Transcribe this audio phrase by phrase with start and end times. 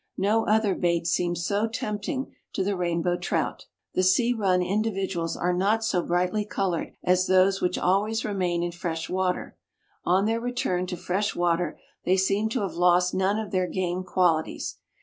[0.17, 3.67] No other bait seems so tempting to the Rainbow Trout.
[3.93, 8.71] The sea run individuals are not so brightly colored as those which always remain in
[8.71, 9.57] fresh water.
[10.03, 14.03] On their return to fresh water they seem to have lost none of their game
[14.03, 14.79] qualities.